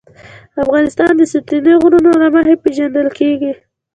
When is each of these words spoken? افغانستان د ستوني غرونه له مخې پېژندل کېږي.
افغانستان 0.63 1.11
د 1.17 1.21
ستوني 1.33 1.73
غرونه 1.81 2.11
له 2.21 2.27
مخې 2.35 2.55
پېژندل 2.63 3.07
کېږي. 3.19 3.51